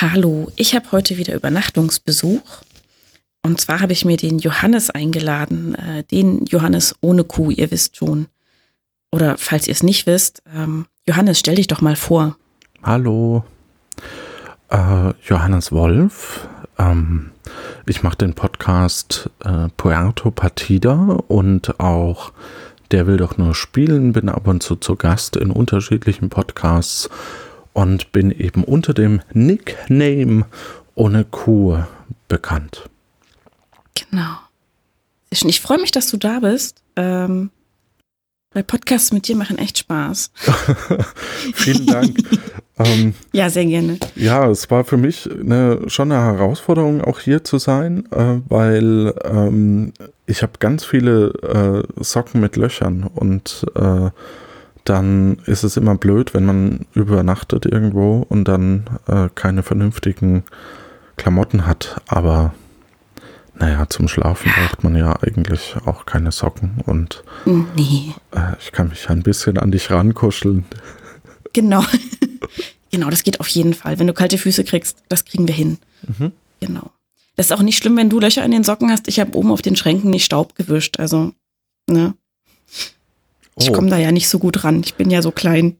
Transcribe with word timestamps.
Hallo, 0.00 0.50
ich 0.56 0.74
habe 0.74 0.92
heute 0.92 1.18
wieder 1.18 1.34
Übernachtungsbesuch. 1.34 2.62
Und 3.42 3.60
zwar 3.60 3.80
habe 3.80 3.92
ich 3.92 4.06
mir 4.06 4.16
den 4.16 4.38
Johannes 4.38 4.88
eingeladen, 4.88 5.74
äh, 5.74 6.04
den 6.04 6.46
Johannes 6.46 6.94
ohne 7.02 7.22
Kuh, 7.22 7.50
ihr 7.50 7.70
wisst 7.70 7.98
schon. 7.98 8.26
Oder 9.12 9.36
falls 9.36 9.68
ihr 9.68 9.74
es 9.74 9.82
nicht 9.82 10.06
wisst, 10.06 10.42
ähm, 10.56 10.86
Johannes, 11.06 11.38
stell 11.38 11.56
dich 11.56 11.66
doch 11.66 11.82
mal 11.82 11.96
vor. 11.96 12.38
Hallo, 12.82 13.44
äh, 14.70 15.12
Johannes 15.28 15.70
Wolf. 15.70 16.48
Ähm, 16.78 17.32
ich 17.84 18.02
mache 18.02 18.16
den 18.16 18.32
Podcast 18.32 19.28
äh, 19.44 19.68
Puerto 19.76 20.30
Partida 20.30 21.18
und 21.28 21.78
auch 21.78 22.32
Der 22.90 23.06
will 23.06 23.18
doch 23.18 23.36
nur 23.36 23.54
spielen, 23.54 24.14
bin 24.14 24.28
ab 24.28 24.48
und 24.48 24.62
zu 24.62 24.74
zu 24.76 24.96
Gast 24.96 25.36
in 25.36 25.50
unterschiedlichen 25.50 26.28
Podcasts 26.28 27.08
und 27.72 28.12
bin 28.12 28.30
eben 28.30 28.64
unter 28.64 28.94
dem 28.94 29.20
Nickname 29.32 30.46
ohne 30.94 31.24
Kuh 31.24 31.78
bekannt. 32.28 32.88
Genau. 33.94 34.36
Ich 35.30 35.60
freue 35.60 35.80
mich, 35.80 35.92
dass 35.92 36.10
du 36.10 36.16
da 36.16 36.40
bist. 36.40 36.82
Ähm, 36.96 37.50
weil 38.52 38.64
Podcasts 38.64 39.12
mit 39.12 39.28
dir 39.28 39.36
machen 39.36 39.58
echt 39.58 39.78
Spaß. 39.78 40.32
Vielen 41.54 41.86
Dank. 41.86 42.18
ähm, 42.80 43.14
ja, 43.32 43.48
sehr 43.48 43.64
gerne. 43.64 43.98
Ja, 44.16 44.50
es 44.50 44.68
war 44.72 44.82
für 44.82 44.96
mich 44.96 45.30
eine, 45.30 45.88
schon 45.88 46.10
eine 46.10 46.20
Herausforderung, 46.20 47.00
auch 47.00 47.20
hier 47.20 47.44
zu 47.44 47.58
sein, 47.58 48.10
äh, 48.10 48.40
weil 48.48 49.14
ähm, 49.22 49.92
ich 50.26 50.42
habe 50.42 50.54
ganz 50.58 50.84
viele 50.84 51.84
äh, 51.96 52.02
Socken 52.02 52.40
mit 52.40 52.56
Löchern 52.56 53.04
und 53.04 53.64
äh, 53.76 54.10
dann 54.84 55.38
ist 55.46 55.62
es 55.62 55.76
immer 55.76 55.94
blöd, 55.96 56.34
wenn 56.34 56.46
man 56.46 56.86
übernachtet 56.94 57.66
irgendwo 57.66 58.24
und 58.28 58.44
dann 58.44 58.84
äh, 59.06 59.28
keine 59.34 59.62
vernünftigen 59.62 60.44
Klamotten 61.16 61.66
hat. 61.66 62.00
Aber 62.08 62.54
naja, 63.54 63.86
zum 63.88 64.08
Schlafen 64.08 64.50
braucht 64.52 64.82
man 64.82 64.96
ja 64.96 65.22
eigentlich 65.22 65.76
auch 65.84 66.06
keine 66.06 66.32
Socken 66.32 66.82
und 66.86 67.22
nee. 67.44 68.14
äh, 68.32 68.54
ich 68.58 68.72
kann 68.72 68.88
mich 68.88 69.08
ein 69.10 69.22
bisschen 69.22 69.58
an 69.58 69.70
dich 69.70 69.90
rankuscheln. 69.90 70.64
Genau. 71.52 71.84
genau, 72.90 73.10
das 73.10 73.22
geht 73.22 73.40
auf 73.40 73.48
jeden 73.48 73.74
Fall. 73.74 73.98
Wenn 73.98 74.06
du 74.06 74.14
kalte 74.14 74.38
Füße 74.38 74.64
kriegst, 74.64 75.02
das 75.08 75.24
kriegen 75.24 75.46
wir 75.46 75.54
hin. 75.54 75.78
Mhm. 76.06 76.32
Genau. 76.60 76.90
Das 77.36 77.46
ist 77.46 77.52
auch 77.52 77.62
nicht 77.62 77.78
schlimm, 77.78 77.96
wenn 77.96 78.10
du 78.10 78.18
Löcher 78.20 78.44
in 78.44 78.50
den 78.50 78.64
Socken 78.64 78.90
hast. 78.90 79.08
Ich 79.08 79.20
habe 79.20 79.36
oben 79.36 79.50
auf 79.50 79.62
den 79.62 79.76
Schränken 79.76 80.10
nicht 80.10 80.24
Staub 80.24 80.54
gewischt. 80.54 80.98
Also, 80.98 81.32
ne? 81.88 82.14
Ich 83.60 83.70
oh. 83.70 83.72
komme 83.72 83.90
da 83.90 83.98
ja 83.98 84.10
nicht 84.10 84.28
so 84.28 84.38
gut 84.38 84.64
ran. 84.64 84.80
Ich 84.84 84.94
bin 84.94 85.10
ja 85.10 85.22
so 85.22 85.30
klein. 85.30 85.76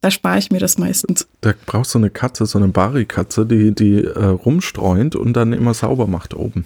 Da 0.00 0.10
spare 0.10 0.38
ich 0.38 0.50
mir 0.50 0.58
das 0.58 0.78
meistens. 0.78 1.28
Da 1.42 1.54
brauchst 1.66 1.94
du 1.94 1.98
eine 1.98 2.10
Katze, 2.10 2.46
so 2.46 2.58
eine 2.58 2.68
Bari-Katze, 2.68 3.46
die, 3.46 3.72
die 3.72 4.02
äh, 4.02 4.24
rumstreunt 4.24 5.14
und 5.14 5.34
dann 5.34 5.52
immer 5.52 5.74
sauber 5.74 6.06
macht 6.06 6.34
oben. 6.34 6.64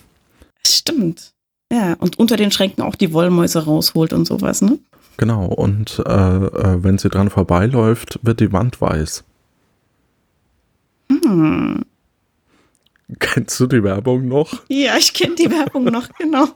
Stimmt. 0.67 1.35
Ja, 1.71 1.95
und 1.95 2.19
unter 2.19 2.37
den 2.37 2.51
Schränken 2.51 2.83
auch 2.83 2.95
die 2.95 3.13
Wollmäuse 3.13 3.65
rausholt 3.65 4.13
und 4.13 4.27
sowas, 4.27 4.63
ne? 4.63 4.79
Genau, 5.17 5.47
und 5.47 6.03
äh, 6.07 6.13
äh, 6.13 6.83
wenn 6.83 6.99
sie 6.99 7.09
dran 7.09 7.31
vorbeiläuft, 7.31 8.21
wird 8.23 8.41
die 8.41 8.53
Wand 8.53 8.81
weiß. 8.81 9.25
Hm. 11.11 11.85
Kennst 13.19 13.61
du 13.61 13.67
die 13.67 13.83
Werbung 13.83 14.29
noch? 14.29 14.63
Ja, 14.69 14.97
ich 14.97 15.13
kenne 15.13 15.35
die 15.35 15.51
Werbung 15.51 15.85
noch, 15.85 16.09
genau. 16.19 16.49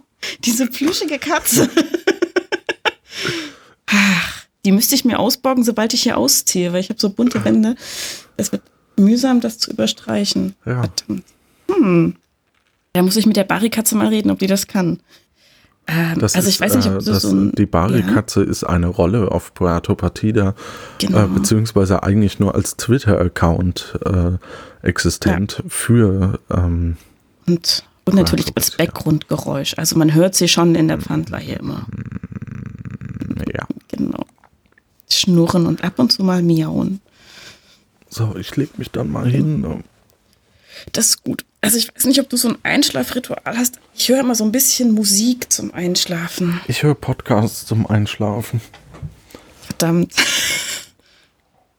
Diese 0.44 0.66
plüschige 0.66 1.19
Katze. 1.19 1.69
Ach, 3.91 4.42
die 4.64 4.72
müsste 4.72 4.94
ich 4.94 5.05
mir 5.05 5.19
ausborgen, 5.19 5.64
sobald 5.64 5.94
ich 5.94 6.03
hier 6.03 6.19
ausziehe, 6.19 6.72
weil 6.72 6.81
ich 6.81 6.91
habe 6.91 7.00
so 7.00 7.11
bunte 7.11 7.44
Wände. 7.44 7.75
Es 8.36 8.53
wird 8.53 8.62
mühsam, 8.97 9.41
das 9.41 9.58
zu 9.58 9.70
überstreichen. 9.70 10.55
Ja. 10.64 10.83
Verdammt. 10.83 11.25
Hm. 11.70 12.16
Da 12.92 13.03
muss 13.03 13.16
ich 13.16 13.27
mit 13.27 13.36
der 13.36 13.44
Barikatze 13.44 13.97
mal 13.97 14.09
reden, 14.09 14.31
ob 14.31 14.39
die 14.39 14.47
das 14.47 14.66
kann. 14.66 15.00
Ähm, 15.86 16.19
also 16.20 16.36
ich 16.36 16.47
ist, 16.47 16.61
weiß 16.61 16.77
nicht, 16.77 16.86
ob 16.89 17.00
äh, 17.00 17.05
das, 17.05 17.22
so 17.22 17.31
ein, 17.31 17.53
Die 17.53 17.66
Barikatze 17.66 18.44
ja. 18.44 18.50
ist 18.50 18.65
eine 18.65 18.88
Rolle 18.88 19.31
auf 19.32 19.54
Puerto 19.54 19.94
Partida, 19.94 20.54
genau. 20.98 21.25
äh, 21.25 21.27
beziehungsweise 21.27 22.03
eigentlich 22.03 22.38
nur 22.38 22.54
als 22.54 22.77
Twitter-Account 22.77 23.98
äh, 24.04 24.87
existent 24.87 25.62
ja. 25.62 25.65
für 25.69 26.38
ähm, 26.50 26.97
und, 27.47 27.84
und 28.04 28.15
natürlich 28.15 28.54
als 28.54 28.72
Backgrundgeräusch. 28.72 29.75
Also 29.78 29.97
man 29.97 30.12
hört 30.15 30.34
sie 30.34 30.48
schon 30.48 30.75
in 30.75 30.88
der 30.88 30.98
Pfandler 30.98 31.38
hier 31.38 31.59
immer. 31.59 31.87
Genau. 33.98 34.25
Schnurren 35.10 35.66
und 35.66 35.84
ab 35.84 35.98
und 35.98 36.12
zu 36.12 36.22
mal 36.22 36.42
miauen. 36.42 37.00
So, 38.09 38.36
ich 38.36 38.56
leg 38.56 38.78
mich 38.78 38.91
dann 38.91 39.10
mal 39.10 39.28
hin. 39.28 39.82
Das 40.92 41.09
ist 41.09 41.25
gut. 41.25 41.44
Also 41.60 41.76
ich 41.76 41.94
weiß 41.94 42.04
nicht, 42.04 42.20
ob 42.20 42.28
du 42.28 42.36
so 42.36 42.48
ein 42.48 42.59
Einschlafritual 42.62 43.42
hast. 43.44 43.81
Ich 43.94 44.09
höre 44.09 44.20
immer 44.20 44.34
so 44.34 44.44
ein 44.44 44.53
bisschen 44.53 44.92
Musik 44.92 45.53
zum 45.53 45.75
Einschlafen. 45.75 46.60
Ich 46.69 46.82
höre 46.82 46.94
Podcasts 46.94 47.66
zum 47.66 47.86
Einschlafen. 47.86 48.60
Verdammt. 49.62 50.15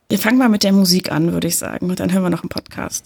Wir 0.09 0.19
fangen 0.19 0.37
mal 0.37 0.49
mit 0.49 0.63
der 0.63 0.73
Musik 0.73 1.11
an, 1.11 1.31
würde 1.31 1.47
ich 1.47 1.57
sagen. 1.57 1.89
Und 1.89 1.99
dann 1.99 2.11
hören 2.11 2.23
wir 2.23 2.29
noch 2.29 2.41
einen 2.43 2.49
Podcast. 2.49 3.05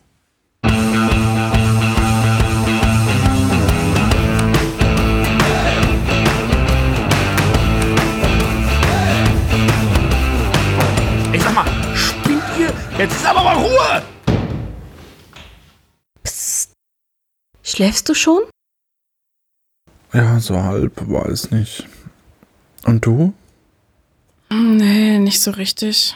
Jetzt 13.03 13.17
ist 13.17 13.25
aber 13.25 13.43
mal 13.43 13.57
Ruhe! 13.57 14.01
Schläfst 17.61 18.07
du 18.07 18.13
schon? 18.13 18.43
Ja, 20.13 20.39
so 20.39 20.63
halb, 20.63 20.93
weiß 20.95 21.51
nicht. 21.51 21.85
Und 22.85 23.05
du? 23.05 23.33
Nee, 24.49 25.19
nicht 25.19 25.41
so 25.41 25.51
richtig. 25.51 26.15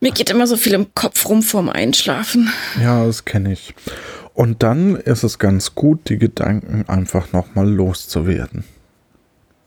Mir 0.00 0.12
geht 0.12 0.30
immer 0.30 0.46
so 0.46 0.56
viel 0.56 0.72
im 0.72 0.94
Kopf 0.94 1.28
rum 1.28 1.42
vorm 1.42 1.68
Einschlafen. 1.68 2.50
Ja, 2.80 3.04
das 3.04 3.26
kenne 3.26 3.52
ich. 3.52 3.74
Und 4.32 4.62
dann 4.62 4.96
ist 4.96 5.22
es 5.22 5.38
ganz 5.38 5.74
gut, 5.74 6.08
die 6.08 6.16
Gedanken 6.16 6.88
einfach 6.88 7.32
nochmal 7.32 7.68
loszuwerden. 7.68 8.64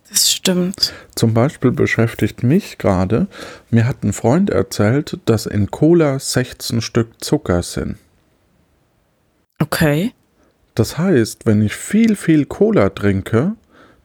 Das 0.09 0.31
stimmt. 0.31 0.93
Zum 1.15 1.33
Beispiel 1.33 1.71
beschäftigt 1.71 2.43
mich 2.43 2.77
gerade, 2.77 3.27
mir 3.69 3.85
hat 3.85 4.03
ein 4.03 4.13
Freund 4.13 4.49
erzählt, 4.49 5.19
dass 5.25 5.45
in 5.45 5.69
Cola 5.69 6.19
16 6.19 6.81
Stück 6.81 7.23
Zucker 7.23 7.61
sind. 7.63 7.97
Okay. 9.59 10.13
Das 10.75 10.97
heißt, 10.97 11.45
wenn 11.45 11.61
ich 11.61 11.75
viel, 11.75 12.15
viel 12.15 12.45
Cola 12.45 12.89
trinke, 12.89 13.55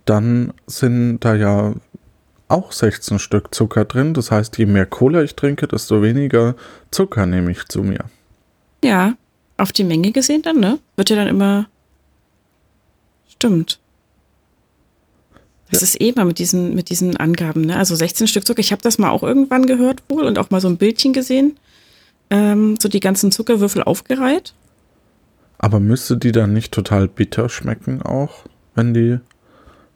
dann 0.04 0.52
sind 0.66 1.20
da 1.20 1.34
ja 1.34 1.74
auch 2.48 2.72
16 2.72 3.18
Stück 3.18 3.54
Zucker 3.54 3.84
drin. 3.84 4.14
Das 4.14 4.30
heißt, 4.30 4.58
je 4.58 4.66
mehr 4.66 4.86
Cola 4.86 5.22
ich 5.22 5.36
trinke, 5.36 5.68
desto 5.68 6.02
weniger 6.02 6.54
Zucker 6.90 7.26
nehme 7.26 7.50
ich 7.50 7.66
zu 7.66 7.82
mir. 7.82 8.04
Ja, 8.82 9.14
auf 9.56 9.72
die 9.72 9.84
Menge 9.84 10.12
gesehen 10.12 10.42
dann, 10.42 10.60
ne? 10.60 10.78
Wird 10.96 11.10
ja 11.10 11.16
dann 11.16 11.28
immer. 11.28 11.66
Stimmt. 13.28 13.81
Das 15.72 15.80
ja. 15.80 15.86
ist 15.86 16.00
eh 16.02 16.12
mal 16.12 16.26
mit 16.26 16.38
diesen, 16.38 16.74
mit 16.74 16.90
diesen 16.90 17.16
Angaben, 17.16 17.62
ne? 17.62 17.78
Also 17.78 17.96
16 17.96 18.26
Stück 18.26 18.46
Zucker. 18.46 18.60
Ich 18.60 18.72
habe 18.72 18.82
das 18.82 18.98
mal 18.98 19.08
auch 19.08 19.22
irgendwann 19.22 19.64
gehört 19.64 20.02
wohl 20.10 20.24
und 20.24 20.38
auch 20.38 20.50
mal 20.50 20.60
so 20.60 20.68
ein 20.68 20.76
Bildchen 20.76 21.14
gesehen. 21.14 21.56
Ähm, 22.28 22.76
so 22.78 22.90
die 22.90 23.00
ganzen 23.00 23.32
Zuckerwürfel 23.32 23.82
aufgereiht. 23.82 24.52
Aber 25.56 25.80
müsste 25.80 26.18
die 26.18 26.32
dann 26.32 26.52
nicht 26.52 26.72
total 26.72 27.08
bitter 27.08 27.48
schmecken 27.48 28.02
auch, 28.02 28.44
wenn 28.74 28.92
die, 28.92 29.18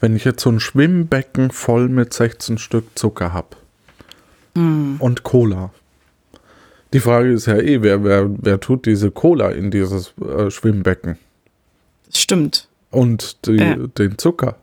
wenn 0.00 0.16
ich 0.16 0.24
jetzt 0.24 0.42
so 0.42 0.50
ein 0.50 0.60
Schwimmbecken 0.60 1.50
voll 1.50 1.90
mit 1.90 2.14
16 2.14 2.56
Stück 2.56 2.98
Zucker 2.98 3.34
habe 3.34 3.56
mm. 4.54 4.96
und 4.98 5.24
Cola. 5.24 5.72
Die 6.94 7.00
Frage 7.00 7.32
ist 7.32 7.46
ja 7.46 7.58
eh, 7.58 7.82
wer, 7.82 8.02
wer, 8.02 8.30
wer 8.30 8.60
tut 8.60 8.86
diese 8.86 9.10
Cola 9.10 9.50
in 9.50 9.70
dieses 9.70 10.14
äh, 10.18 10.50
Schwimmbecken? 10.50 11.18
Stimmt. 12.14 12.68
Und 12.90 13.46
die, 13.46 13.58
äh. 13.58 13.88
den 13.88 14.16
Zucker. 14.16 14.56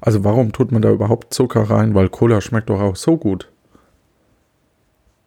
Also 0.00 0.24
warum 0.24 0.52
tut 0.52 0.72
man 0.72 0.82
da 0.82 0.90
überhaupt 0.90 1.34
Zucker 1.34 1.62
rein? 1.70 1.94
Weil 1.94 2.08
Cola 2.08 2.40
schmeckt 2.40 2.70
doch 2.70 2.80
auch 2.80 2.96
so 2.96 3.16
gut. 3.16 3.48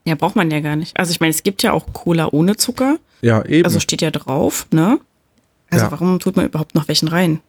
Ja, 0.06 0.16
braucht 0.16 0.36
man 0.36 0.50
ja 0.50 0.60
gar 0.62 0.76
nicht. 0.76 0.98
Also 0.98 1.12
ich 1.12 1.20
meine, 1.20 1.32
es 1.32 1.44
gibt 1.44 1.64
ja 1.64 1.74
auch 1.74 1.94
Cola 1.94 2.30
ohne 2.32 2.56
Zucker. 2.58 2.98
Ja, 3.22 3.46
eben. 3.46 3.66
Also 3.66 3.80
steht 3.80 4.02
ja 4.02 4.12
drauf, 4.12 4.68
ne? 4.72 5.00
Also 5.70 5.86
ja. 5.86 5.92
warum 5.92 6.20
tut 6.20 6.36
man 6.36 6.46
überhaupt 6.46 6.76
noch 6.76 6.88
welchen 6.88 7.08
rein? 7.08 7.40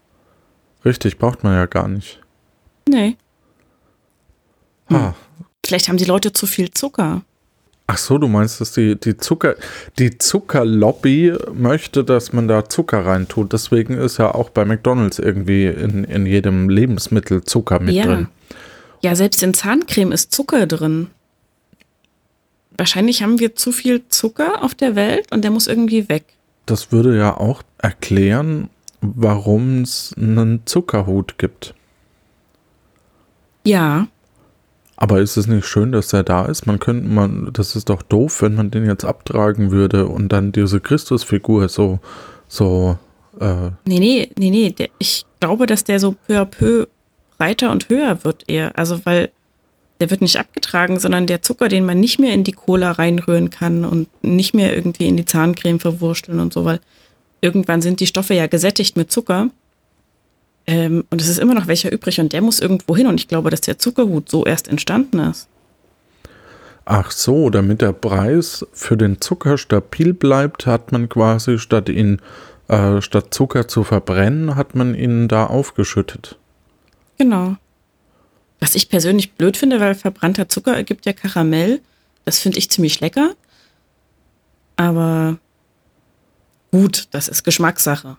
Richtig, 0.84 1.18
braucht 1.18 1.44
man 1.44 1.54
ja 1.54 1.66
gar 1.66 1.88
nicht. 1.88 2.20
Nee. 2.88 3.16
Hm. 4.88 5.14
Vielleicht 5.64 5.88
haben 5.88 5.96
die 5.96 6.04
Leute 6.04 6.32
zu 6.32 6.46
viel 6.46 6.70
Zucker. 6.70 7.22
Ach 7.92 7.98
so, 7.98 8.16
du 8.16 8.26
meinst, 8.26 8.58
dass 8.58 8.72
die, 8.72 8.98
die 8.98 9.18
Zucker, 9.18 9.54
die 9.98 10.16
Zuckerlobby 10.16 11.34
möchte, 11.52 12.04
dass 12.04 12.32
man 12.32 12.48
da 12.48 12.66
Zucker 12.66 13.04
reintut. 13.04 13.52
Deswegen 13.52 13.98
ist 13.98 14.16
ja 14.16 14.34
auch 14.34 14.48
bei 14.48 14.64
McDonalds 14.64 15.18
irgendwie 15.18 15.66
in, 15.66 16.04
in 16.04 16.24
jedem 16.24 16.70
Lebensmittel 16.70 17.44
Zucker 17.44 17.80
mit 17.80 17.94
ja. 17.94 18.06
drin. 18.06 18.28
Ja, 19.02 19.14
selbst 19.14 19.42
in 19.42 19.52
Zahncreme 19.52 20.12
ist 20.12 20.32
Zucker 20.32 20.66
drin. 20.66 21.08
wahrscheinlich 22.78 23.22
haben 23.22 23.40
wir 23.40 23.56
zu 23.56 23.72
viel 23.72 24.08
Zucker 24.08 24.64
auf 24.64 24.74
der 24.74 24.96
Welt 24.96 25.30
und 25.30 25.42
der 25.42 25.50
muss 25.50 25.66
irgendwie 25.66 26.08
weg. 26.08 26.24
Das 26.64 26.92
würde 26.92 27.18
ja 27.18 27.36
auch 27.36 27.62
erklären, 27.76 28.70
warum 29.02 29.82
es 29.82 30.14
einen 30.16 30.62
Zuckerhut 30.64 31.36
gibt. 31.36 31.74
Ja. 33.66 34.08
Aber 35.02 35.20
ist 35.20 35.36
es 35.36 35.48
nicht 35.48 35.66
schön, 35.66 35.90
dass 35.90 36.12
er 36.12 36.22
da 36.22 36.44
ist? 36.44 36.64
Man 36.66 36.78
könnte 36.78 37.08
man, 37.08 37.50
das 37.52 37.74
ist 37.74 37.88
doch 37.88 38.02
doof, 38.02 38.40
wenn 38.40 38.54
man 38.54 38.70
den 38.70 38.86
jetzt 38.86 39.04
abtragen 39.04 39.72
würde 39.72 40.06
und 40.06 40.28
dann 40.28 40.52
diese 40.52 40.78
Christusfigur 40.78 41.68
so, 41.68 41.98
so. 42.46 42.98
Äh 43.40 43.70
nee, 43.84 43.98
nee, 43.98 44.30
nee, 44.38 44.50
nee. 44.50 44.70
Der, 44.70 44.90
ich 45.00 45.26
glaube, 45.40 45.66
dass 45.66 45.82
der 45.82 45.98
so 45.98 46.14
peu 46.28 46.40
à 46.40 46.44
peu 46.44 46.86
breiter 47.36 47.72
und 47.72 47.88
höher 47.88 48.22
wird 48.22 48.44
eher. 48.46 48.78
Also, 48.78 49.04
weil 49.04 49.32
der 49.98 50.08
wird 50.08 50.20
nicht 50.20 50.38
abgetragen, 50.38 51.00
sondern 51.00 51.26
der 51.26 51.42
Zucker, 51.42 51.68
den 51.68 51.84
man 51.84 51.98
nicht 51.98 52.20
mehr 52.20 52.32
in 52.32 52.44
die 52.44 52.52
Cola 52.52 52.92
reinrühren 52.92 53.50
kann 53.50 53.84
und 53.84 54.06
nicht 54.22 54.54
mehr 54.54 54.72
irgendwie 54.72 55.08
in 55.08 55.16
die 55.16 55.24
Zahncreme 55.24 55.80
verwursteln 55.80 56.38
und 56.38 56.52
so, 56.52 56.64
weil 56.64 56.78
irgendwann 57.40 57.82
sind 57.82 57.98
die 57.98 58.06
Stoffe 58.06 58.34
ja 58.34 58.46
gesättigt 58.46 58.96
mit 58.96 59.10
Zucker. 59.10 59.48
Ähm, 60.66 61.04
und 61.10 61.20
es 61.20 61.28
ist 61.28 61.38
immer 61.38 61.54
noch 61.54 61.66
welcher 61.66 61.92
übrig 61.92 62.20
und 62.20 62.32
der 62.32 62.42
muss 62.42 62.60
irgendwo 62.60 62.96
hin. 62.96 63.06
Und 63.06 63.18
ich 63.18 63.28
glaube, 63.28 63.50
dass 63.50 63.62
der 63.62 63.78
Zuckerhut 63.78 64.28
so 64.28 64.44
erst 64.44 64.68
entstanden 64.68 65.18
ist. 65.18 65.48
Ach 66.84 67.10
so, 67.10 67.50
damit 67.50 67.80
der 67.80 67.92
Preis 67.92 68.66
für 68.72 68.96
den 68.96 69.20
Zucker 69.20 69.56
stabil 69.56 70.12
bleibt, 70.12 70.66
hat 70.66 70.90
man 70.90 71.08
quasi 71.08 71.58
statt 71.58 71.88
ihn 71.88 72.20
äh, 72.68 73.00
statt 73.00 73.32
Zucker 73.32 73.68
zu 73.68 73.84
verbrennen, 73.84 74.56
hat 74.56 74.74
man 74.74 74.94
ihn 74.94 75.28
da 75.28 75.46
aufgeschüttet. 75.46 76.38
Genau. 77.18 77.56
Was 78.60 78.74
ich 78.74 78.88
persönlich 78.88 79.34
blöd 79.34 79.56
finde, 79.56 79.80
weil 79.80 79.94
verbrannter 79.94 80.48
Zucker 80.48 80.74
ergibt 80.74 81.06
ja 81.06 81.12
Karamell. 81.12 81.80
Das 82.24 82.38
finde 82.38 82.58
ich 82.58 82.70
ziemlich 82.70 83.00
lecker. 83.00 83.34
Aber 84.76 85.38
gut, 86.70 87.08
das 87.10 87.28
ist 87.28 87.44
Geschmackssache. 87.44 88.16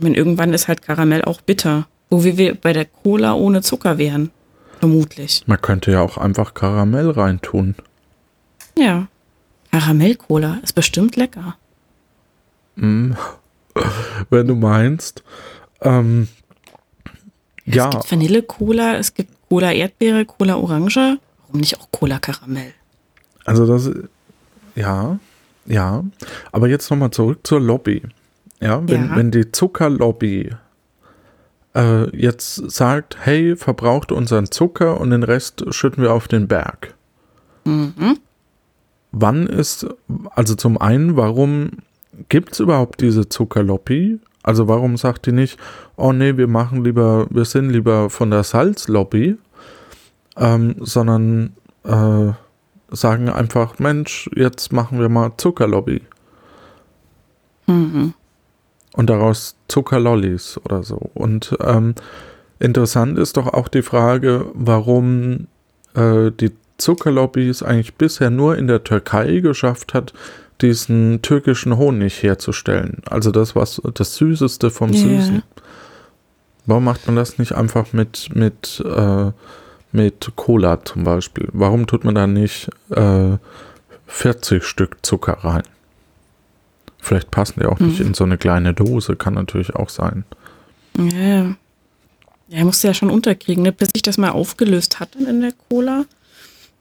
Ich 0.00 0.04
meine, 0.04 0.16
irgendwann 0.16 0.54
ist 0.54 0.66
halt 0.66 0.80
Karamell 0.80 1.22
auch 1.26 1.42
bitter. 1.42 1.86
Wo 2.08 2.24
wir 2.24 2.54
bei 2.54 2.72
der 2.72 2.86
Cola 2.86 3.34
ohne 3.34 3.60
Zucker 3.60 3.98
wären. 3.98 4.30
Vermutlich. 4.78 5.42
Man 5.46 5.60
könnte 5.60 5.92
ja 5.92 6.00
auch 6.00 6.16
einfach 6.16 6.54
Karamell 6.54 7.10
reintun. 7.10 7.74
Ja. 8.78 9.08
Karamell-Cola 9.70 10.58
ist 10.62 10.72
bestimmt 10.72 11.16
lecker. 11.16 11.58
Mm. 12.76 13.12
Wenn 14.30 14.46
du 14.46 14.54
meinst. 14.54 15.22
Ähm, 15.82 16.28
ja. 17.66 17.88
Es 17.88 17.90
gibt 17.90 18.10
Vanille-Cola, 18.10 18.96
es 18.96 19.12
gibt 19.12 19.34
Cola-Erdbeere, 19.50 20.24
Cola-Orange. 20.24 21.18
Warum 21.42 21.60
nicht 21.60 21.78
auch 21.78 21.90
Cola-Karamell? 21.90 22.72
Also 23.44 23.66
das, 23.66 23.90
ja, 24.74 25.18
ja. 25.66 26.04
Aber 26.52 26.68
jetzt 26.68 26.90
nochmal 26.90 27.10
zurück 27.10 27.40
zur 27.44 27.60
Lobby. 27.60 28.02
Ja, 28.60 28.86
wenn, 28.86 29.06
ja. 29.06 29.16
wenn 29.16 29.30
die 29.30 29.52
Zuckerlobby 29.52 30.50
äh, 31.74 32.16
jetzt 32.16 32.56
sagt, 32.70 33.16
hey, 33.20 33.56
verbraucht 33.56 34.12
unseren 34.12 34.50
Zucker 34.50 35.00
und 35.00 35.10
den 35.10 35.22
Rest 35.22 35.64
schütten 35.70 36.02
wir 36.02 36.12
auf 36.12 36.28
den 36.28 36.46
Berg. 36.46 36.94
Mhm. 37.64 38.18
Wann 39.12 39.46
ist, 39.46 39.86
also 40.30 40.54
zum 40.54 40.78
einen, 40.78 41.16
warum 41.16 41.70
gibt 42.28 42.52
es 42.52 42.60
überhaupt 42.60 43.00
diese 43.00 43.28
Zuckerlobby? 43.28 44.20
Also 44.42 44.68
warum 44.68 44.96
sagt 44.96 45.26
die 45.26 45.32
nicht, 45.32 45.58
oh 45.96 46.12
nee, 46.12 46.36
wir 46.36 46.46
machen 46.46 46.84
lieber, 46.84 47.26
wir 47.30 47.44
sind 47.44 47.70
lieber 47.70 48.08
von 48.10 48.30
der 48.30 48.44
Salzlobby, 48.44 49.36
ähm, 50.36 50.76
sondern 50.78 51.54
äh, 51.84 52.32
sagen 52.90 53.28
einfach, 53.28 53.78
Mensch, 53.78 54.30
jetzt 54.34 54.72
machen 54.72 55.00
wir 55.00 55.08
mal 55.08 55.32
Zuckerlobby. 55.36 56.02
Mhm 57.66 58.14
und 58.94 59.10
daraus 59.10 59.56
Zuckerlollis 59.68 60.60
oder 60.64 60.82
so. 60.82 61.10
Und 61.14 61.56
ähm, 61.64 61.94
interessant 62.58 63.18
ist 63.18 63.36
doch 63.36 63.46
auch 63.46 63.68
die 63.68 63.82
Frage, 63.82 64.46
warum 64.54 65.46
äh, 65.94 66.30
die 66.30 66.52
Zuckerlobby 66.78 67.48
es 67.48 67.62
eigentlich 67.62 67.94
bisher 67.94 68.30
nur 68.30 68.56
in 68.56 68.66
der 68.66 68.82
Türkei 68.82 69.40
geschafft 69.40 69.94
hat, 69.94 70.12
diesen 70.60 71.22
türkischen 71.22 71.76
Honig 71.76 72.22
herzustellen. 72.22 73.02
Also 73.08 73.30
das, 73.30 73.54
was 73.56 73.80
das 73.94 74.16
Süßeste 74.16 74.70
vom 74.70 74.92
yeah. 74.92 75.00
Süßen. 75.00 75.42
Warum 76.66 76.84
macht 76.84 77.06
man 77.06 77.16
das 77.16 77.38
nicht 77.38 77.52
einfach 77.52 77.92
mit, 77.92 78.34
mit, 78.34 78.82
äh, 78.84 79.32
mit 79.92 80.32
Cola 80.36 80.84
zum 80.84 81.04
Beispiel? 81.04 81.48
Warum 81.52 81.86
tut 81.86 82.04
man 82.04 82.14
da 82.14 82.26
nicht 82.26 82.68
äh, 82.90 83.38
40 84.06 84.64
Stück 84.64 84.98
Zucker 85.02 85.38
rein? 85.42 85.62
Vielleicht 87.00 87.30
passen 87.30 87.60
die 87.60 87.66
auch 87.66 87.78
nicht 87.80 88.00
mhm. 88.00 88.08
in 88.08 88.14
so 88.14 88.24
eine 88.24 88.38
kleine 88.38 88.74
Dose, 88.74 89.16
kann 89.16 89.34
natürlich 89.34 89.74
auch 89.74 89.88
sein. 89.88 90.24
Ja, 90.96 91.18
ja. 91.18 91.56
er 92.50 92.64
musste 92.64 92.88
ja 92.88 92.94
schon 92.94 93.10
unterkriegen, 93.10 93.62
ne? 93.62 93.72
bis 93.72 93.90
sich 93.94 94.02
das 94.02 94.18
mal 94.18 94.30
aufgelöst 94.30 95.00
hat 95.00 95.16
in 95.16 95.40
der 95.40 95.52
Cola. 95.68 96.04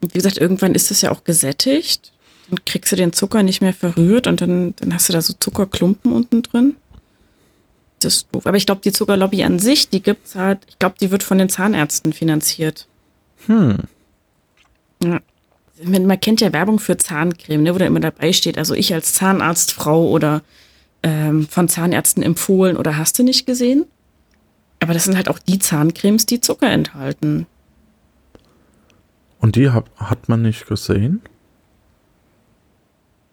Und 0.01 0.13
wie 0.13 0.17
gesagt, 0.17 0.37
irgendwann 0.37 0.75
ist 0.75 0.91
es 0.91 1.01
ja 1.01 1.11
auch 1.11 1.23
gesättigt. 1.23 2.11
Dann 2.49 2.59
kriegst 2.65 2.91
du 2.91 2.95
den 2.95 3.13
Zucker 3.13 3.43
nicht 3.43 3.61
mehr 3.61 3.73
verrührt 3.73 4.27
und 4.27 4.41
dann, 4.41 4.73
dann 4.77 4.93
hast 4.93 5.09
du 5.09 5.13
da 5.13 5.21
so 5.21 5.33
Zuckerklumpen 5.39 6.11
unten 6.11 6.41
drin. 6.41 6.75
Das 7.99 8.15
ist 8.15 8.27
doof. 8.31 8.47
Aber 8.47 8.57
ich 8.57 8.65
glaube, 8.65 8.81
die 8.83 8.91
Zuckerlobby 8.91 9.43
an 9.43 9.59
sich, 9.59 9.89
die 9.89 10.01
gibt's 10.01 10.35
halt, 10.35 10.59
ich 10.67 10.79
glaube, 10.79 10.95
die 10.99 11.11
wird 11.11 11.21
von 11.21 11.37
den 11.37 11.49
Zahnärzten 11.49 12.13
finanziert. 12.13 12.87
Hm. 13.45 13.77
Ja 15.03 15.19
man 15.83 16.19
kennt 16.19 16.41
ja 16.41 16.51
Werbung 16.51 16.79
für 16.79 16.97
Zahncreme, 16.97 17.63
ne, 17.63 17.73
wo 17.73 17.77
da 17.77 17.85
immer 17.85 17.99
dabei 17.99 18.33
steht, 18.33 18.57
also 18.57 18.73
ich 18.73 18.93
als 18.93 19.13
Zahnarztfrau 19.13 20.09
oder 20.09 20.41
ähm, 21.03 21.47
von 21.47 21.69
Zahnärzten 21.69 22.23
empfohlen 22.23 22.77
oder 22.77 22.97
hast 22.97 23.17
du 23.19 23.23
nicht 23.23 23.45
gesehen? 23.45 23.85
Aber 24.79 24.93
das 24.93 25.05
sind 25.05 25.15
halt 25.15 25.29
auch 25.29 25.39
die 25.39 25.59
Zahncremes, 25.59 26.25
die 26.25 26.41
Zucker 26.41 26.69
enthalten. 26.69 27.47
Und 29.39 29.55
die 29.55 29.69
hat, 29.69 29.85
hat 29.97 30.29
man 30.29 30.41
nicht 30.41 30.67
gesehen? 30.67 31.21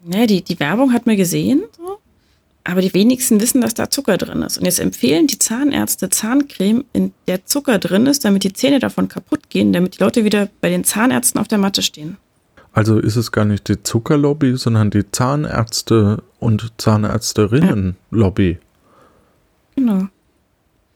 Ne, 0.03 0.27
die, 0.27 0.41
die 0.41 0.59
Werbung 0.59 0.93
hat 0.93 1.05
man 1.05 1.17
gesehen, 1.17 1.63
so. 1.75 1.99
aber 2.63 2.81
die 2.81 2.93
wenigsten 2.93 3.41
wissen, 3.41 3.59
dass 3.59 3.73
da 3.73 3.89
Zucker 3.89 4.17
drin 4.17 4.41
ist. 4.41 4.57
Und 4.57 4.65
jetzt 4.65 4.79
empfehlen 4.79 5.27
die 5.27 5.39
Zahnärzte 5.39 6.09
Zahncreme, 6.09 6.85
in 6.93 7.13
der 7.27 7.45
Zucker 7.45 7.77
drin 7.77 8.05
ist, 8.05 8.23
damit 8.23 8.43
die 8.43 8.53
Zähne 8.53 8.79
davon 8.79 9.09
kaputt 9.09 9.49
gehen, 9.49 9.73
damit 9.73 9.97
die 9.97 10.03
Leute 10.03 10.23
wieder 10.23 10.47
bei 10.61 10.69
den 10.69 10.85
Zahnärzten 10.85 11.41
auf 11.41 11.49
der 11.49 11.57
Matte 11.57 11.81
stehen. 11.81 12.17
Also 12.77 12.99
ist 12.99 13.15
es 13.15 13.31
gar 13.31 13.43
nicht 13.43 13.69
die 13.69 13.81
Zuckerlobby, 13.81 14.55
sondern 14.55 14.91
die 14.91 15.09
Zahnärzte 15.11 16.21
und 16.39 16.73
Zahnärzterinnenlobby. 16.77 18.59
Genau. 19.75 20.07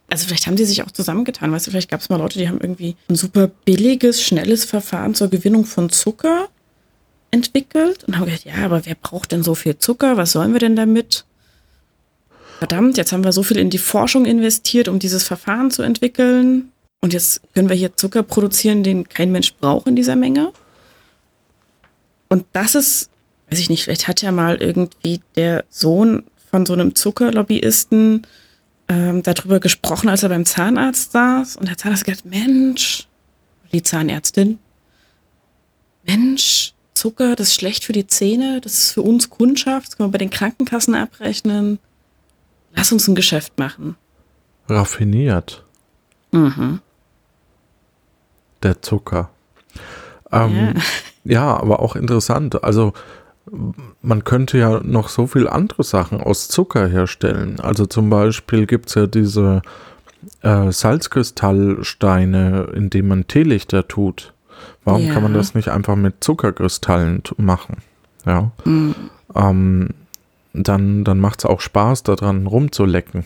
Also 0.07 0.27
vielleicht 0.27 0.45
haben 0.45 0.57
die 0.57 0.65
sich 0.65 0.83
auch 0.83 0.91
zusammengetan, 0.91 1.51
weißt 1.51 1.65
du, 1.65 1.71
vielleicht 1.71 1.89
gab 1.89 2.01
es 2.01 2.09
mal 2.09 2.17
Leute, 2.17 2.37
die 2.37 2.47
haben 2.47 2.61
irgendwie 2.61 2.97
ein 3.09 3.15
super 3.15 3.47
billiges, 3.65 4.21
schnelles 4.21 4.63
Verfahren 4.63 5.15
zur 5.15 5.29
Gewinnung 5.29 5.65
von 5.65 5.89
Zucker 5.89 6.49
entwickelt 7.31 8.03
und 8.03 8.15
haben 8.15 8.25
gedacht, 8.25 8.45
ja, 8.45 8.63
aber 8.63 8.85
wer 8.85 8.93
braucht 8.93 9.31
denn 9.31 9.41
so 9.41 9.55
viel 9.55 9.79
Zucker? 9.79 10.17
Was 10.17 10.33
sollen 10.33 10.53
wir 10.53 10.59
denn 10.59 10.75
damit? 10.75 11.25
Verdammt, 12.59 12.95
jetzt 12.97 13.11
haben 13.11 13.23
wir 13.23 13.31
so 13.31 13.41
viel 13.41 13.57
in 13.57 13.71
die 13.71 13.79
Forschung 13.79 14.25
investiert, 14.25 14.87
um 14.87 14.99
dieses 14.99 15.23
Verfahren 15.23 15.71
zu 15.71 15.81
entwickeln. 15.81 16.71
Und 17.01 17.11
jetzt 17.11 17.41
können 17.55 17.69
wir 17.69 17.75
hier 17.75 17.95
Zucker 17.97 18.21
produzieren, 18.21 18.83
den 18.83 19.09
kein 19.09 19.31
Mensch 19.31 19.55
braucht 19.55 19.87
in 19.87 19.95
dieser 19.95 20.15
Menge. 20.15 20.53
Und 22.31 22.45
das 22.53 22.75
ist, 22.75 23.09
weiß 23.49 23.59
ich 23.59 23.69
nicht, 23.69 23.83
vielleicht 23.83 24.07
hat 24.07 24.21
ja 24.21 24.31
mal 24.31 24.55
irgendwie 24.55 25.19
der 25.35 25.65
Sohn 25.69 26.23
von 26.49 26.65
so 26.65 26.71
einem 26.71 26.95
Zuckerlobbyisten 26.95 28.25
ähm, 28.87 29.21
darüber 29.21 29.59
gesprochen, 29.59 30.07
als 30.07 30.23
er 30.23 30.29
beim 30.29 30.45
Zahnarzt 30.45 31.11
saß. 31.11 31.57
Und 31.57 31.67
der 31.67 31.77
Zahnarzt 31.77 32.07
hat 32.07 32.07
gesagt, 32.07 32.25
Mensch, 32.25 33.09
die 33.73 33.83
Zahnärztin, 33.83 34.59
Mensch, 36.05 36.73
Zucker, 36.93 37.35
das 37.35 37.49
ist 37.49 37.55
schlecht 37.55 37.83
für 37.83 37.91
die 37.91 38.07
Zähne, 38.07 38.61
das 38.61 38.75
ist 38.75 38.91
für 38.93 39.01
uns 39.01 39.29
Kundschaft, 39.29 39.89
das 39.89 39.97
können 39.97 40.07
wir 40.07 40.13
bei 40.13 40.17
den 40.17 40.29
Krankenkassen 40.29 40.95
abrechnen. 40.95 41.79
Lass 42.73 42.93
uns 42.93 43.09
ein 43.09 43.15
Geschäft 43.15 43.59
machen. 43.59 43.97
Raffiniert. 44.69 45.65
Mhm. 46.31 46.79
Der 48.63 48.81
Zucker. 48.81 49.31
Ähm, 50.31 50.75
ja. 50.77 50.81
Ja, 51.23 51.57
aber 51.57 51.81
auch 51.81 51.95
interessant. 51.95 52.63
Also 52.63 52.93
man 54.01 54.23
könnte 54.23 54.57
ja 54.57 54.81
noch 54.83 55.09
so 55.09 55.27
viel 55.27 55.47
andere 55.47 55.83
Sachen 55.83 56.21
aus 56.21 56.47
Zucker 56.47 56.87
herstellen. 56.87 57.59
Also 57.59 57.85
zum 57.85 58.09
Beispiel 58.09 58.65
gibt 58.65 58.89
es 58.89 58.95
ja 58.95 59.07
diese 59.07 59.61
äh, 60.41 60.71
Salzkristallsteine, 60.71 62.69
in 62.75 62.89
denen 62.89 63.07
man 63.07 63.27
Teelichter 63.27 63.87
tut. 63.87 64.33
Warum 64.83 65.07
ja. 65.07 65.13
kann 65.13 65.23
man 65.23 65.33
das 65.33 65.55
nicht 65.55 65.69
einfach 65.69 65.95
mit 65.95 66.23
Zuckerkristallen 66.23 67.23
machen? 67.37 67.77
Ja. 68.25 68.51
Mhm. 68.63 68.95
Ähm, 69.35 69.89
dann 70.53 71.03
dann 71.03 71.19
macht 71.19 71.39
es 71.39 71.45
auch 71.45 71.61
Spaß, 71.61 72.03
daran 72.03 72.45
rumzulecken. 72.45 73.25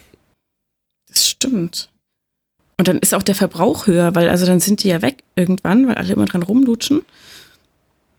Das 1.10 1.28
stimmt. 1.28 1.90
Und 2.78 2.88
dann 2.88 3.00
ist 3.00 3.14
auch 3.14 3.24
der 3.24 3.36
Verbrauch 3.36 3.88
höher, 3.88 4.16
weil 4.16 4.30
also 4.30 4.46
dann 4.46 4.60
sind 4.60 4.84
die 4.84 4.90
ja 4.90 5.02
weg 5.02 5.24
irgendwann, 5.36 5.88
weil 5.88 5.96
alle 5.96 6.14
immer 6.14 6.25
dran 6.25 6.44
rumlutschen. 6.44 7.02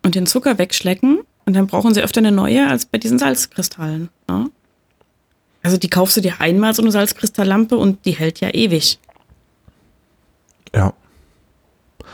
Und 0.06 0.14
den 0.14 0.26
Zucker 0.26 0.56
wegschlecken 0.58 1.18
und 1.44 1.52
dann 1.54 1.66
brauchen 1.66 1.92
sie 1.92 2.00
öfter 2.02 2.20
eine 2.20 2.30
neue 2.32 2.66
als 2.68 2.86
bei 2.86 2.96
diesen 2.98 3.18
Salzkristallen. 3.18 4.08
Ne? 4.28 4.48
Also 5.62 5.76
die 5.78 5.90
kaufst 5.90 6.16
du 6.16 6.20
dir 6.20 6.40
einmal 6.40 6.72
so 6.74 6.82
eine 6.82 6.92
Salzkristalllampe 6.92 7.76
und 7.76 8.04
die 8.06 8.12
hält 8.12 8.38
ja 8.40 8.50
ewig. 8.54 8.98
Ja. 10.74 10.92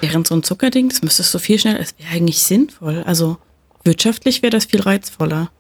Während 0.01 0.27
so 0.27 0.35
ein 0.35 0.43
Zuckerding, 0.43 0.89
das 0.89 1.03
müsstest 1.03 1.33
du 1.35 1.39
viel 1.39 1.59
schneller, 1.59 1.81
es 1.81 1.95
wäre 1.99 2.11
eigentlich 2.15 2.39
sinnvoll. 2.43 3.03
Also 3.07 3.37
wirtschaftlich 3.85 4.43
wäre 4.43 4.51
das 4.51 4.65
viel 4.65 4.81
reizvoller. 4.81 5.51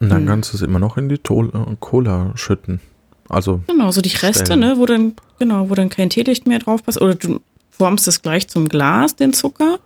Und 0.00 0.08
dann 0.08 0.20
Hm. 0.22 0.26
kannst 0.26 0.52
du 0.52 0.56
es 0.56 0.62
immer 0.62 0.78
noch 0.78 0.96
in 0.96 1.08
die 1.08 1.18
Tol 1.18 1.48
äh, 1.54 1.76
Cola 1.80 2.32
schütten. 2.34 2.80
Also, 3.28 3.62
Genau, 3.66 3.90
so 3.90 4.00
die 4.00 4.08
Reste, 4.16 4.46
Stellen. 4.46 4.60
ne, 4.60 4.74
wo 4.78 4.86
dann, 4.86 5.14
genau, 5.38 5.68
wo 5.70 5.74
dann 5.74 5.88
kein 5.90 6.10
Teelicht 6.10 6.46
mehr 6.46 6.58
drauf 6.58 6.82
passt. 6.82 7.00
Oder 7.00 7.14
du 7.14 7.40
formst 7.70 8.06
es 8.08 8.22
gleich 8.22 8.48
zum 8.48 8.68
Glas, 8.68 9.16
den 9.16 9.32
Zucker. 9.32 9.78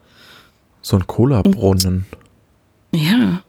So 0.82 0.96
ein 0.96 1.06
Cola-Brunnen. 1.06 2.06
Ja. 2.92 3.42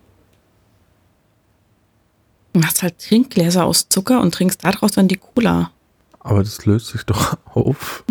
Du 2.54 2.60
machst 2.60 2.82
halt 2.84 3.00
Trinkgläser 3.00 3.66
aus 3.66 3.90
Zucker 3.90 4.22
und 4.22 4.34
trinkst 4.34 4.64
daraus 4.64 4.92
dann 4.92 5.08
die 5.08 5.18
Cola. 5.18 5.72
Aber 6.20 6.44
das 6.44 6.66
löst 6.66 6.88
sich 6.88 7.04
doch 7.04 7.38
auf. 7.54 8.04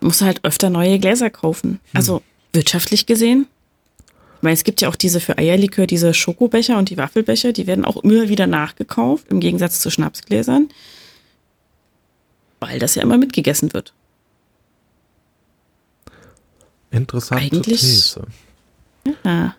Du 0.00 0.06
musst 0.06 0.22
halt 0.22 0.44
öfter 0.44 0.70
neue 0.70 0.98
Gläser 0.98 1.30
kaufen. 1.30 1.80
Also 1.94 2.22
wirtschaftlich 2.52 3.06
gesehen. 3.06 3.46
Ich 4.36 4.42
meine, 4.42 4.54
es 4.54 4.64
gibt 4.64 4.80
ja 4.80 4.88
auch 4.88 4.96
diese 4.96 5.20
für 5.20 5.36
Eierlikör, 5.36 5.86
diese 5.86 6.14
Schokobecher 6.14 6.78
und 6.78 6.88
die 6.88 6.96
Waffelbecher, 6.96 7.52
die 7.52 7.66
werden 7.66 7.84
auch 7.84 7.98
immer 7.98 8.30
wieder 8.30 8.46
nachgekauft, 8.46 9.26
im 9.28 9.40
Gegensatz 9.40 9.80
zu 9.80 9.90
Schnapsgläsern. 9.90 10.68
Weil 12.58 12.78
das 12.78 12.94
ja 12.94 13.02
immer 13.02 13.18
mitgegessen 13.18 13.74
wird. 13.74 13.92
Interessante 16.90 17.42
Eigentlich- 17.44 17.80
These. 17.80 18.26
Ja. 19.24 19.54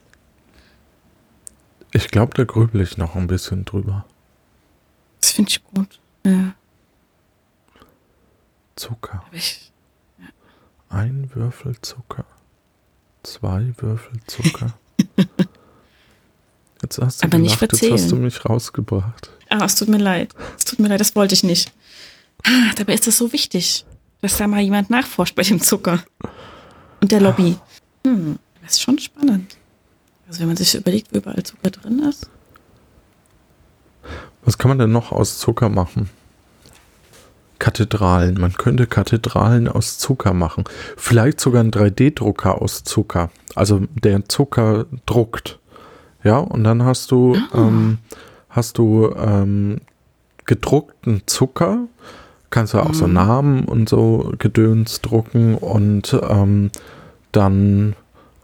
Ich 1.94 2.08
glaube, 2.10 2.34
da 2.36 2.44
grübel 2.44 2.82
ich 2.82 2.98
noch 2.98 3.16
ein 3.16 3.28
bisschen 3.28 3.66
drüber. 3.66 4.06
Das 5.20 5.32
finde 5.32 5.50
ich 5.50 5.64
gut. 5.64 6.00
Ja. 6.26 6.54
Zucker. 8.76 9.24
Ich, 9.32 9.72
Ein 10.90 11.30
Würfel 11.34 11.76
Zucker. 11.82 12.26
Zwei 13.24 13.74
Würfel 13.78 14.20
Zucker. 14.28 14.74
Jetzt 16.82 16.98
hast 17.00 17.22
du 17.22 17.28
Aber 17.28 17.38
nicht 17.38 17.60
gelacht, 17.60 17.74
jetzt 17.74 17.92
hast 17.92 17.92
du 17.92 17.98
verzählen. 18.10 18.22
mich 18.24 18.44
rausgebracht. 18.46 19.30
ah, 19.50 19.64
es 19.66 19.76
tut 19.76 19.88
mir 19.88 20.00
leid. 20.00 20.34
Es 20.58 20.66
tut 20.66 20.80
mir 20.80 20.88
leid, 20.88 21.00
das 21.00 21.16
wollte 21.16 21.36
ich 21.36 21.44
nicht. 21.44 21.72
Ah, 22.44 22.72
dabei 22.76 22.96
ist 22.96 23.06
das 23.06 23.20
so 23.20 23.32
wichtig, 23.34 23.86
dass 24.22 24.38
da 24.38 24.48
mal 24.48 24.62
jemand 24.62 24.90
nachforscht 24.90 25.36
bei 25.36 25.44
dem 25.44 25.62
Zucker. 25.62 26.04
Und 27.02 27.12
der 27.12 27.22
Lobby. 27.22 27.58
Hm, 28.06 28.38
das 28.62 28.74
ist 28.74 28.82
schon 28.82 29.00
spannend. 29.00 29.58
Also 30.28 30.40
wenn 30.40 30.48
man 30.48 30.58
sich 30.58 30.74
überlegt, 30.76 31.08
wo 31.12 31.18
überall 31.18 31.44
Zucker 31.44 31.72
drin 31.72 32.00
ist. 32.00 32.30
Was 34.44 34.58
kann 34.58 34.70
man 34.70 34.80
denn 34.80 34.92
noch 34.92 35.12
aus 35.12 35.40
Zucker 35.40 35.70
machen? 35.70 36.10
Kathedralen. 37.60 38.40
Man 38.40 38.54
könnte 38.54 38.88
Kathedralen 38.88 39.68
aus 39.68 40.00
Zucker 40.00 40.34
machen. 40.34 40.64
Vielleicht 40.98 41.40
sogar 41.40 41.62
einen 41.62 41.72
3D-Drucker 41.72 42.60
aus 42.60 42.84
Zucker. 42.84 43.30
Also 43.54 43.82
der 44.04 44.28
Zucker 44.28 44.86
druckt. 45.06 45.60
Ja, 46.24 46.38
und 46.38 46.64
dann 46.64 46.84
hast 46.84 47.12
du, 47.12 47.38
ähm, 47.54 48.00
hast 48.50 48.78
du 48.78 49.14
ähm, 49.16 49.82
gedruckten 50.46 51.24
Zucker. 51.28 51.88
Kannst 52.52 52.74
du 52.74 52.80
auch 52.80 52.94
so 52.94 53.08
Namen 53.08 53.64
und 53.64 53.88
so 53.88 54.34
Gedöns 54.38 55.02
drucken 55.02 55.56
und 55.56 56.20
ähm, 56.30 56.70
dann 57.32 57.96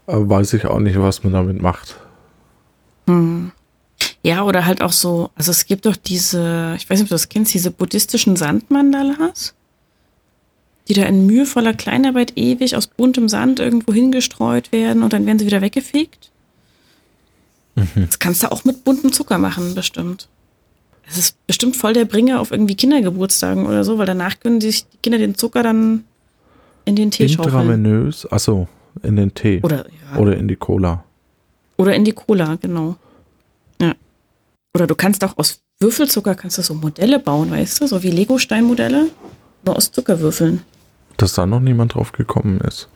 äh, 0.06 0.14
weiß 0.16 0.54
ich 0.54 0.64
auch 0.66 0.80
nicht, 0.80 0.98
was 0.98 1.22
man 1.24 1.34
damit 1.34 1.60
macht. 1.60 1.96
Ja, 4.22 4.42
oder 4.42 4.64
halt 4.64 4.82
auch 4.82 4.92
so, 4.92 5.30
also 5.34 5.50
es 5.50 5.66
gibt 5.66 5.86
doch 5.86 5.96
diese, 5.96 6.74
ich 6.76 6.88
weiß 6.88 6.98
nicht, 6.98 7.06
ob 7.06 7.08
du 7.08 7.14
das 7.14 7.28
kennst, 7.28 7.52
diese 7.52 7.70
buddhistischen 7.70 8.36
Sandmandalas, 8.36 9.54
die 10.88 10.94
da 10.94 11.02
in 11.02 11.26
mühevoller 11.26 11.74
Kleinarbeit 11.74 12.32
ewig 12.36 12.76
aus 12.76 12.86
buntem 12.86 13.28
Sand 13.28 13.60
irgendwo 13.60 13.92
hingestreut 13.92 14.72
werden 14.72 15.02
und 15.02 15.12
dann 15.12 15.26
werden 15.26 15.38
sie 15.38 15.46
wieder 15.46 15.60
weggefegt. 15.60 16.30
Das 17.94 18.18
kannst 18.18 18.42
du 18.42 18.50
auch 18.50 18.64
mit 18.64 18.84
buntem 18.84 19.12
Zucker 19.12 19.38
machen, 19.38 19.74
bestimmt. 19.74 20.28
Das 21.08 21.16
ist 21.16 21.46
bestimmt 21.46 21.76
voll 21.76 21.94
der 21.94 22.04
Bringer 22.04 22.40
auf 22.40 22.50
irgendwie 22.50 22.74
Kindergeburtstagen 22.74 23.66
oder 23.66 23.82
so, 23.82 23.98
weil 23.98 24.06
danach 24.06 24.38
können 24.40 24.60
sich 24.60 24.86
die 24.88 24.98
Kinder 24.98 25.18
den 25.18 25.34
Zucker 25.34 25.62
dann 25.62 26.04
in 26.84 26.96
den 26.96 27.10
Tee 27.10 27.28
schaufeln. 27.28 27.54
Intravenös, 27.54 28.30
achso, 28.30 28.68
in 29.02 29.16
den 29.16 29.32
Tee. 29.32 29.60
Oder, 29.62 29.86
ja. 30.12 30.18
Oder 30.18 30.36
in 30.36 30.48
die 30.48 30.56
Cola. 30.56 31.04
Oder 31.78 31.94
in 31.94 32.04
die 32.04 32.12
Cola, 32.12 32.56
genau. 32.56 32.96
Ja. 33.80 33.94
Oder 34.74 34.86
du 34.86 34.94
kannst 34.94 35.24
auch 35.24 35.38
aus 35.38 35.62
Würfelzucker 35.80 36.34
kannst 36.34 36.58
du 36.58 36.62
so 36.62 36.74
Modelle 36.74 37.20
bauen, 37.20 37.50
weißt 37.50 37.80
du, 37.80 37.86
so 37.86 38.02
wie 38.02 38.10
Lego-Steinmodelle, 38.10 39.10
nur 39.64 39.76
aus 39.76 39.92
Zuckerwürfeln. 39.92 40.62
Dass 41.16 41.34
da 41.34 41.46
noch 41.46 41.60
niemand 41.60 41.94
drauf 41.94 42.12
gekommen 42.12 42.60
ist. 42.60 42.88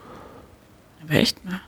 Aber 1.03 1.15
echt 1.15 1.45
mal. 1.45 1.61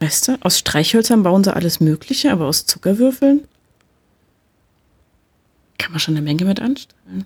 Weißt 0.00 0.28
du, 0.28 0.38
aus 0.40 0.58
Streichhölzern 0.58 1.22
bauen 1.22 1.44
sie 1.44 1.54
alles 1.54 1.80
Mögliche, 1.80 2.32
aber 2.32 2.46
aus 2.46 2.64
Zuckerwürfeln 2.64 3.46
kann 5.80 5.92
man 5.92 6.00
schon 6.00 6.14
eine 6.14 6.22
Menge 6.22 6.44
mit 6.44 6.60
anstellen. 6.60 7.24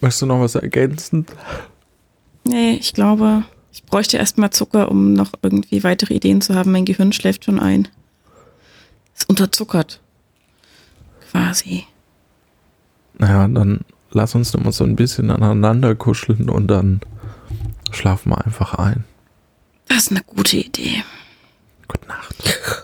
Möchtest 0.00 0.22
du 0.22 0.26
noch 0.26 0.40
was 0.40 0.54
ergänzen? 0.54 1.26
Nee, 2.44 2.74
ich 2.74 2.94
glaube, 2.94 3.44
ich 3.72 3.84
bräuchte 3.84 4.16
erstmal 4.16 4.50
Zucker, 4.50 4.90
um 4.90 5.12
noch 5.12 5.32
irgendwie 5.42 5.84
weitere 5.84 6.14
Ideen 6.14 6.40
zu 6.40 6.54
haben. 6.54 6.72
Mein 6.72 6.86
Gehirn 6.86 7.12
schläft 7.12 7.44
schon 7.44 7.60
ein. 7.60 7.88
Ist 9.14 9.28
unterzuckert. 9.28 10.00
Quasi. 11.30 11.84
Naja, 13.18 13.46
dann 13.48 13.80
lass 14.10 14.34
uns 14.34 14.52
noch 14.54 14.64
mal 14.64 14.72
so 14.72 14.84
ein 14.84 14.96
bisschen 14.96 15.30
aneinander 15.30 15.94
kuscheln 15.94 16.48
und 16.48 16.68
dann 16.68 17.00
schlafen 17.90 18.30
wir 18.30 18.44
einfach 18.44 18.74
ein. 18.74 19.04
Das 19.88 19.98
ist 19.98 20.10
eine 20.10 20.22
gute 20.22 20.56
Idee. 20.56 21.04
Gute 21.88 22.08
Nacht. 22.08 22.75